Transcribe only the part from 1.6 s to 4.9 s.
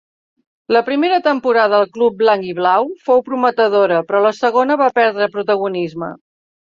al club blanc-i-blau fou prometedora però la segona va